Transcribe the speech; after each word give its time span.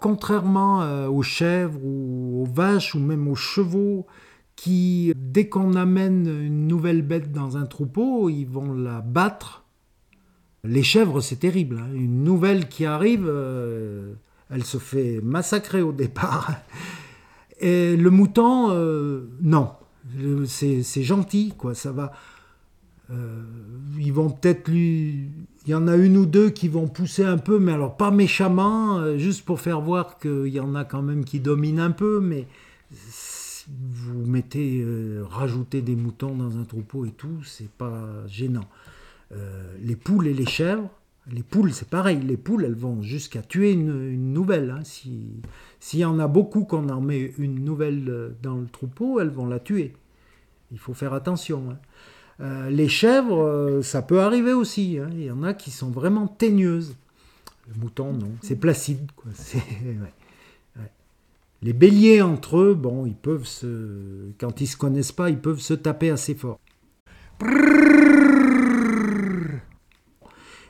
Contrairement 0.00 0.82
euh, 0.82 1.08
aux 1.08 1.22
chèvres 1.22 1.80
ou 1.82 2.42
aux 2.42 2.52
vaches 2.52 2.94
ou 2.94 2.98
même 2.98 3.28
aux 3.28 3.34
chevaux 3.34 4.06
qui, 4.54 5.12
dès 5.16 5.48
qu'on 5.48 5.74
amène 5.74 6.26
une 6.26 6.66
nouvelle 6.66 7.02
bête 7.02 7.32
dans 7.32 7.56
un 7.56 7.66
troupeau, 7.66 8.28
ils 8.28 8.44
vont 8.46 8.72
la 8.72 9.00
battre. 9.00 9.64
Les 10.64 10.82
chèvres, 10.82 11.20
c'est 11.20 11.36
terrible. 11.36 11.78
hein. 11.78 11.94
Une 11.94 12.24
nouvelle 12.24 12.68
qui 12.68 12.84
arrive, 12.86 13.26
euh, 13.26 14.14
elle 14.50 14.64
se 14.64 14.78
fait 14.78 15.20
massacrer 15.22 15.82
au 15.82 15.92
départ. 15.92 16.52
Et 17.60 17.96
le 17.96 18.10
mouton, 18.10 18.70
euh, 18.70 19.30
non. 19.40 19.72
C'est 20.46 21.02
gentil, 21.02 21.54
quoi. 21.56 21.74
Ça 21.74 21.90
va. 21.92 22.12
Ils 23.98 24.12
vont 24.12 24.30
peut-être 24.30 24.68
lui. 24.68 25.30
Il 25.66 25.70
y 25.70 25.74
en 25.74 25.88
a 25.88 25.96
une 25.96 26.16
ou 26.16 26.26
deux 26.26 26.50
qui 26.50 26.68
vont 26.68 26.86
pousser 26.86 27.24
un 27.24 27.38
peu, 27.38 27.58
mais 27.58 27.72
alors 27.72 27.96
pas 27.96 28.10
méchamment, 28.12 28.98
euh, 28.98 29.18
juste 29.18 29.44
pour 29.44 29.60
faire 29.60 29.80
voir 29.80 30.18
qu'il 30.18 30.46
y 30.48 30.60
en 30.60 30.74
a 30.76 30.84
quand 30.84 31.02
même 31.02 31.24
qui 31.24 31.40
dominent 31.40 31.80
un 31.80 31.90
peu, 31.90 32.20
mais 32.20 32.46
si 32.94 33.64
vous 33.68 34.24
mettez, 34.24 34.80
euh, 34.80 35.24
rajoutez 35.28 35.82
des 35.82 35.96
moutons 35.96 36.36
dans 36.36 36.56
un 36.58 36.64
troupeau 36.64 37.04
et 37.04 37.10
tout, 37.10 37.42
c'est 37.44 37.68
pas 37.70 38.00
gênant. 38.28 38.68
Euh, 39.32 39.74
les 39.82 39.96
poules 39.96 40.28
et 40.28 40.34
les 40.34 40.46
chèvres, 40.46 40.88
les 41.32 41.42
poules 41.42 41.72
c'est 41.72 41.88
pareil, 41.88 42.20
les 42.20 42.36
poules 42.36 42.64
elles 42.64 42.76
vont 42.76 43.02
jusqu'à 43.02 43.42
tuer 43.42 43.72
une, 43.72 44.32
nouvelle. 44.32 44.70
hein. 44.70 44.84
Si- 44.84 45.32
S'il 45.80 45.98
y 45.98 46.04
en 46.04 46.20
a 46.20 46.28
beaucoup 46.28 46.62
qu'on 46.64 46.88
en 46.90 47.00
met 47.00 47.34
une 47.38 47.64
nouvelle 47.64 48.34
dans 48.40 48.54
le 48.56 48.66
troupeau, 48.66 49.18
elles 49.18 49.30
vont 49.30 49.46
la 49.46 49.58
tuer. 49.58 49.94
Il 50.70 50.78
faut 50.78 50.94
faire 50.94 51.12
attention. 51.12 51.64
hein. 51.72 51.78
Euh, 52.40 52.68
les 52.70 52.88
chèvres, 52.88 53.42
euh, 53.42 53.82
ça 53.82 54.02
peut 54.02 54.20
arriver 54.20 54.52
aussi. 54.52 54.98
hein. 54.98 55.08
Il 55.12 55.22
y 55.24 55.30
en 55.30 55.42
a 55.42 55.54
qui 55.54 55.70
sont 55.70 55.90
vraiment 55.90 56.26
teigneuses. 56.26 56.94
Le 57.68 57.80
mouton, 57.80 58.12
non. 58.12 58.30
C'est 58.42 58.56
placide. 58.56 59.10
Les 61.62 61.72
béliers 61.72 62.20
entre 62.20 62.58
eux, 62.58 62.74
bon, 62.74 63.06
ils 63.06 63.16
peuvent 63.16 63.46
se. 63.46 64.30
Quand 64.38 64.60
ils 64.60 64.66
se 64.66 64.76
connaissent 64.76 65.10
pas, 65.12 65.30
ils 65.30 65.38
peuvent 65.40 65.58
se 65.58 65.72
taper 65.74 66.10
assez 66.10 66.34
fort. 66.34 66.60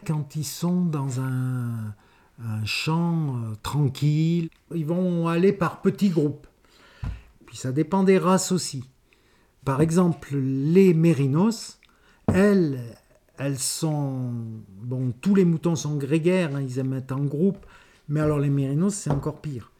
Quand 0.07 0.37
ils 0.37 0.45
sont 0.45 0.85
dans 0.85 1.21
un, 1.21 1.93
un 2.43 2.65
champ 2.65 3.37
euh, 3.37 3.55
tranquille, 3.63 4.49
ils 4.75 4.87
vont 4.87 5.27
aller 5.27 5.53
par 5.53 5.83
petits 5.83 6.11
groupes. 6.11 6.47
Puis 7.47 7.57
ça 7.57 7.73
dépend 7.73 8.05
des 8.05 8.19
races 8.19 8.53
aussi. 8.53 8.85
Par 9.67 9.81
exemple, 9.81 10.37
les 10.37 10.95
mérinos, 10.95 11.81
elles, 12.33 12.79
elles 13.37 13.59
sont... 13.59 14.31
Bon, 14.81 15.13
tous 15.21 15.35
les 15.35 15.45
moutons 15.45 15.75
sont 15.75 15.97
grégaires, 15.97 16.55
hein, 16.55 16.63
ils 16.63 16.79
aiment 16.79 16.95
être 16.95 17.11
en 17.11 17.25
groupe, 17.25 17.67
mais 18.09 18.21
alors 18.21 18.39
les 18.39 18.49
mérinos, 18.49 18.95
c'est 18.95 19.11
encore 19.11 19.41
pire. 19.41 19.73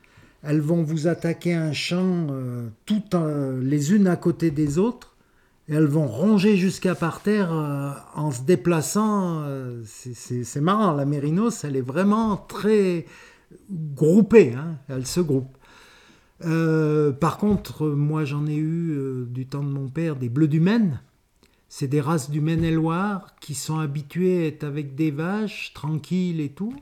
Elles 0.43 0.61
vont 0.61 0.83
vous 0.83 1.07
attaquer 1.07 1.55
un 1.55 1.73
champ 1.73 2.27
euh, 2.31 2.67
toutes 2.85 3.15
les 3.63 3.95
unes 3.95 4.09
à 4.09 4.17
côté 4.17 4.51
des 4.51 4.79
autres, 4.79 5.15
et 5.69 5.75
elles 5.75 5.87
vont 5.87 6.09
ronger 6.09 6.57
jusqu'à 6.57 6.97
par 6.97 7.23
terre 7.23 7.53
euh, 7.53 7.93
en 8.17 8.33
se 8.33 8.43
déplaçant. 8.43 9.43
euh, 9.45 9.83
c'est 9.85 10.61
marrant, 10.61 10.95
la 10.95 11.05
mérinos, 11.05 11.63
elle 11.63 11.77
est 11.77 11.81
vraiment 11.81 12.37
très 12.37 13.07
groupée, 13.71 14.53
hein, 14.53 14.79
elle 14.89 15.07
se 15.07 15.21
groupe. 15.21 15.56
Euh, 16.45 17.13
par 17.13 17.39
contre, 17.39 17.87
moi 17.89 18.25
j'en 18.25 18.47
ai 18.47 18.57
eu 18.57 18.93
euh, 18.93 19.27
du 19.27 19.47
temps 19.47 19.63
de 19.63 19.71
mon 19.71 19.89
père 19.89 20.17
des 20.17 20.29
bleus 20.29 20.49
du 20.49 20.61
Maine. 20.61 21.01
C'est 21.69 21.89
des 21.89 22.01
races 22.01 22.31
du 22.31 22.41
Maine-et-Loire 22.41 23.35
qui 23.41 23.55
sont 23.55 23.79
habituées 23.79 24.45
à 24.45 24.47
être 24.47 24.65
avec 24.65 24.95
des 24.95 25.11
vaches 25.11 25.73
tranquilles 25.75 26.41
et 26.41 26.51
tout. 26.51 26.75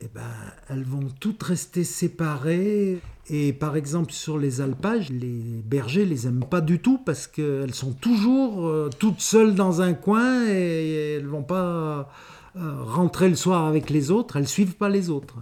Eh 0.00 0.08
ben, 0.12 0.22
elles 0.68 0.82
vont 0.82 1.08
toutes 1.20 1.42
rester 1.42 1.84
séparées. 1.84 3.00
Et 3.30 3.52
par 3.52 3.76
exemple, 3.76 4.12
sur 4.12 4.36
les 4.36 4.60
alpages, 4.60 5.10
les 5.10 5.62
bergers 5.64 6.04
les 6.04 6.26
aiment 6.26 6.44
pas 6.44 6.60
du 6.60 6.80
tout 6.80 6.98
parce 6.98 7.28
qu'elles 7.28 7.74
sont 7.74 7.92
toujours 7.92 8.66
euh, 8.66 8.90
toutes 8.98 9.20
seules 9.20 9.54
dans 9.54 9.80
un 9.80 9.94
coin 9.94 10.48
et 10.48 11.14
elles 11.16 11.26
vont 11.26 11.44
pas 11.44 12.10
rentrer 12.54 13.30
le 13.30 13.36
soir 13.36 13.64
avec 13.64 13.88
les 13.88 14.10
autres. 14.10 14.36
Elles 14.36 14.48
suivent 14.48 14.74
pas 14.74 14.90
les 14.90 15.08
autres. 15.08 15.36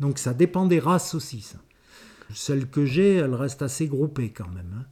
Donc 0.00 0.18
ça 0.18 0.34
dépend 0.34 0.66
des 0.66 0.80
races 0.80 1.14
aussi, 1.14 1.40
ça. 1.40 1.58
Celle 2.34 2.68
que 2.68 2.84
j'ai, 2.84 3.16
elle 3.16 3.34
reste 3.34 3.62
assez 3.62 3.86
groupée 3.86 4.30
quand 4.30 4.48
même. 4.48 4.72
hein. 4.78 4.84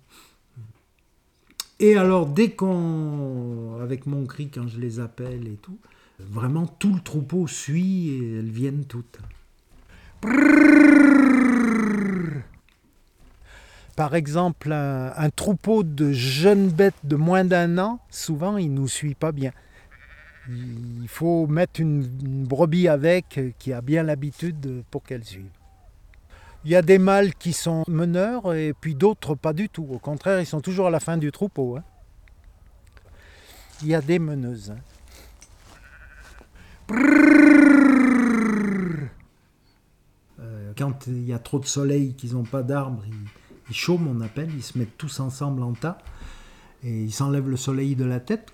Et 1.81 1.97
alors, 1.97 2.27
dès 2.27 2.51
qu'on, 2.51 3.79
avec 3.83 4.07
mon 4.07 4.25
cri, 4.27 4.49
quand 4.49 4.69
je 4.69 4.79
les 4.79 5.01
appelle 5.01 5.47
et 5.49 5.57
tout, 5.61 5.79
vraiment 6.19 6.67
tout 6.67 6.95
le 6.95 7.01
troupeau 7.01 7.47
suit 7.47 8.11
et 8.11 8.39
elles 8.39 8.51
viennent 8.51 8.85
toutes. 8.85 9.19
Par 13.97 14.15
exemple, 14.15 14.73
un, 14.73 15.31
troupeau 15.31 15.83
de 15.83 16.13
jeunes 16.13 16.69
bêtes 16.69 16.95
de 17.05 17.17
moins 17.17 17.45
d'un 17.45 17.79
an, 17.79 18.01
souvent, 18.09 18.57
il 18.57 18.73
ne 18.73 18.81
nous 18.81 18.89
suit 18.89 19.15
pas 19.15 19.33
bien. 19.33 19.53
Il 20.49 21.09
faut 21.09 21.47
mettre 21.47 21.81
une, 21.81 22.09
une 22.25 22.45
brebis 22.45 22.89
avec 22.89 23.39
euh, 23.39 23.51
qui 23.59 23.73
a 23.73 23.81
bien 23.81 24.03
l'habitude 24.03 24.83
pour 24.91 25.03
qu'elle 25.03 25.25
suive. 25.25 25.49
Il 26.65 26.71
y 26.71 26.77
a 26.77 26.83
des 26.83 26.99
mâles 26.99 27.35
qui 27.35 27.53
sont 27.53 27.85
meneurs 27.89 28.55
et 28.55 28.73
puis 28.73 28.95
d'autres 28.95 29.35
pas 29.35 29.53
du 29.53 29.69
tout. 29.69 29.87
Au 29.91 29.99
contraire, 29.99 30.41
ils 30.41 30.47
sont 30.47 30.61
toujours 30.61 30.87
à 30.87 30.91
la 30.91 31.01
fin 31.01 31.19
du 31.19 31.31
troupeau. 31.31 31.77
hein. 31.77 31.85
Il 33.83 33.89
y 33.89 33.95
a 33.95 34.01
des 34.01 34.19
meneuses. 34.19 34.73
Quand 40.77 41.07
il 41.07 41.25
y 41.25 41.33
a 41.33 41.39
trop 41.39 41.59
de 41.59 41.67
soleil, 41.67 42.15
qu'ils 42.15 42.33
n'ont 42.33 42.45
pas 42.45 42.63
d'arbres, 42.63 43.05
ils, 43.07 43.15
ils 43.69 43.75
chôment, 43.77 44.11
on 44.11 44.21
appelle, 44.23 44.51
ils 44.53 44.63
se 44.63 44.77
mettent 44.77 44.99
tous 44.99 45.21
ensemble 45.21 45.63
en 45.63 45.73
tas 45.73 45.99
et 46.83 47.03
ils 47.05 47.13
s'enlèvent 47.13 47.49
le 47.49 47.57
soleil 47.57 47.95
de 47.95 48.05
la 48.05 48.21
tête. 48.21 48.53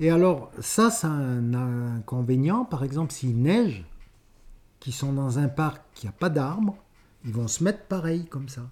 Et 0.00 0.10
alors, 0.10 0.52
ça, 0.60 0.90
c'est 0.90 1.06
un 1.06 1.54
inconvénient. 1.54 2.64
Par 2.64 2.84
exemple, 2.84 3.12
s'il 3.12 3.40
neige, 3.42 3.84
qui 4.80 4.92
sont 4.92 5.12
dans 5.12 5.38
un 5.38 5.48
parc 5.48 5.82
qui 5.94 6.06
n'a 6.06 6.12
pas 6.12 6.28
d'arbres, 6.28 6.76
ils 7.26 7.32
vont 7.32 7.48
se 7.48 7.64
mettre 7.64 7.84
pareil, 7.86 8.26
comme 8.26 8.48
ça. 8.48 8.62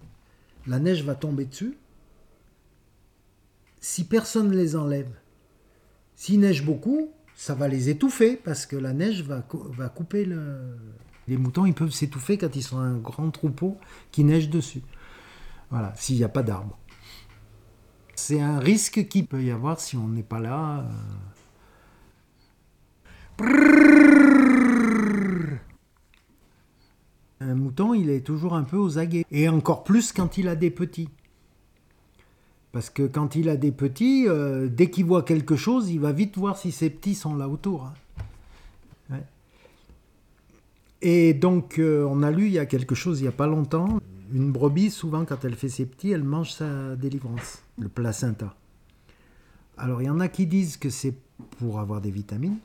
La 0.65 0.79
neige 0.79 1.03
va 1.03 1.13
tomber 1.13 1.45
dessus. 1.45 1.77
Si 3.79 4.05
personne 4.05 4.49
ne 4.49 4.55
les 4.55 4.75
enlève, 4.75 5.11
s'il 6.15 6.39
neige 6.39 6.65
beaucoup, 6.65 7.11
ça 7.35 7.53
va 7.53 7.67
les 7.67 7.89
étouffer 7.89 8.37
parce 8.37 8.65
que 8.65 8.75
la 8.77 8.93
neige 8.93 9.21
va, 9.23 9.41
cou- 9.41 9.67
va 9.71 9.89
couper 9.89 10.25
le. 10.25 10.77
Les 11.27 11.37
moutons, 11.37 11.65
ils 11.65 11.73
peuvent 11.73 11.91
s'étouffer 11.91 12.37
quand 12.37 12.55
ils 12.55 12.63
sont 12.63 12.79
un 12.79 12.97
grand 12.97 13.29
troupeau 13.31 13.77
qui 14.11 14.23
neige 14.23 14.49
dessus. 14.49 14.81
Voilà, 15.69 15.93
s'il 15.95 16.17
n'y 16.17 16.23
a 16.23 16.29
pas 16.29 16.43
d'arbres. 16.43 16.77
C'est 18.15 18.41
un 18.41 18.59
risque 18.59 19.07
qu'il 19.07 19.27
peut 19.27 19.43
y 19.43 19.51
avoir 19.51 19.79
si 19.79 19.97
on 19.97 20.07
n'est 20.07 20.23
pas 20.23 20.39
là. 20.39 20.85
euh. 23.41 25.57
Un 27.41 27.55
mouton, 27.55 27.93
il 28.05 28.11
est 28.11 28.21
toujours 28.21 28.53
un 28.53 28.63
peu 28.63 28.77
aux 28.77 28.97
aguets. 28.97 29.25
Et 29.31 29.49
encore 29.49 29.83
plus 29.83 30.11
quand 30.13 30.37
il 30.37 30.47
a 30.47 30.55
des 30.55 30.71
petits. 30.71 31.09
Parce 32.71 32.89
que 32.89 33.03
quand 33.03 33.35
il 33.35 33.49
a 33.49 33.55
des 33.55 33.71
petits, 33.71 34.27
euh, 34.27 34.67
dès 34.67 34.89
qu'il 34.89 35.05
voit 35.05 35.23
quelque 35.23 35.55
chose, 35.55 35.89
il 35.89 35.99
va 35.99 36.11
vite 36.11 36.37
voir 36.37 36.57
si 36.57 36.71
ses 36.71 36.89
petits 36.89 37.15
sont 37.15 37.35
là 37.35 37.47
autour. 37.47 37.85
hein. 37.85 37.93
Et 41.01 41.33
donc, 41.33 41.77
euh, 41.77 42.03
on 42.09 42.23
a 42.23 42.31
lu 42.31 42.47
il 42.47 42.53
y 42.53 42.59
a 42.59 42.65
quelque 42.65 42.95
chose, 42.95 43.19
il 43.19 43.23
n'y 43.23 43.29
a 43.29 43.31
pas 43.31 43.45
longtemps, 43.45 43.99
une 44.33 44.51
brebis, 44.51 44.89
souvent, 44.89 45.23
quand 45.23 45.45
elle 45.45 45.53
fait 45.53 45.69
ses 45.69 45.85
petits, 45.85 46.09
elle 46.09 46.23
mange 46.23 46.51
sa 46.53 46.95
délivrance, 46.95 47.61
le 47.77 47.89
placenta. 47.89 48.55
Alors, 49.77 50.01
il 50.01 50.05
y 50.05 50.09
en 50.09 50.19
a 50.19 50.29
qui 50.29 50.47
disent 50.47 50.77
que 50.77 50.89
c'est 50.89 51.13
pour 51.59 51.79
avoir 51.79 52.01
des 52.01 52.09
vitamines. 52.09 52.57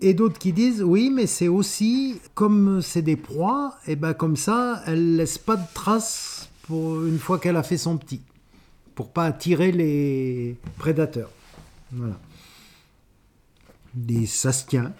Et 0.00 0.14
d'autres 0.14 0.38
qui 0.38 0.52
disent 0.52 0.82
oui, 0.82 1.10
mais 1.10 1.26
c'est 1.26 1.48
aussi 1.48 2.20
comme 2.34 2.80
c'est 2.82 3.02
des 3.02 3.16
proies, 3.16 3.74
et 3.86 3.96
ben 3.96 4.14
comme 4.14 4.36
ça, 4.36 4.82
elle 4.86 5.16
laisse 5.16 5.38
pas 5.38 5.56
de 5.56 5.66
traces 5.74 6.48
pour 6.62 7.04
une 7.04 7.18
fois 7.18 7.38
qu'elle 7.38 7.56
a 7.56 7.62
fait 7.62 7.78
son 7.78 7.96
petit, 7.96 8.20
pour 8.94 9.10
pas 9.10 9.24
attirer 9.24 9.72
les 9.72 10.56
prédateurs. 10.78 11.30
Voilà. 11.92 12.18
Des 13.94 14.26
ça 14.26 14.52
se 14.52 14.66
tient. 14.66 14.92